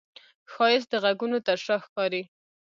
ښایست 0.51 0.89
د 0.91 0.93
غږونو 1.03 1.37
تر 1.47 1.57
شا 1.65 1.75
ښکاري 1.85 2.23